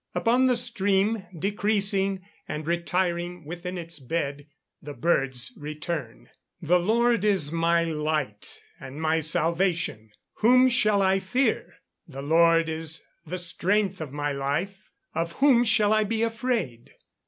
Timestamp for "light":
7.83-8.61